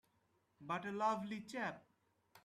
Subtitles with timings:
[0.59, 1.83] But a lovely chap!